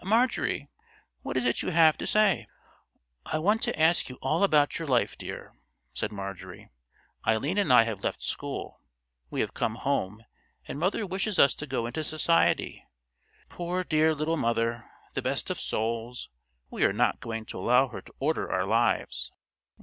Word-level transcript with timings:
—Marjorie, 0.03 0.67
what 1.21 1.37
is 1.37 1.45
it 1.45 1.61
you 1.61 1.69
have 1.69 1.95
to 1.99 2.07
say?" 2.07 2.47
"I 3.27 3.37
want 3.37 3.61
to 3.61 3.79
ask 3.79 4.09
you 4.09 4.17
all 4.19 4.43
about 4.43 4.79
your 4.79 4.87
life, 4.87 5.15
dear," 5.15 5.53
said 5.93 6.11
Marjorie. 6.11 6.71
"Eileen 7.27 7.59
and 7.59 7.71
I 7.71 7.83
have 7.83 8.03
left 8.03 8.23
school. 8.23 8.81
We 9.29 9.41
have 9.41 9.53
come 9.53 9.75
home, 9.75 10.25
and 10.67 10.79
mother 10.79 11.05
wishes 11.05 11.37
us 11.37 11.53
to 11.53 11.67
go 11.67 11.85
into 11.85 12.03
society—poor, 12.03 13.83
dear 13.83 14.15
little 14.15 14.37
mother, 14.37 14.85
the 15.13 15.21
best 15.21 15.51
of 15.51 15.59
souls; 15.59 16.29
but 16.71 16.77
we 16.77 16.83
are 16.83 16.93
not 16.93 17.19
going 17.21 17.45
to 17.45 17.59
allow 17.59 17.89
her 17.89 18.01
to 18.01 18.13
order 18.19 18.51
our 18.51 18.65
lives." 18.65 19.31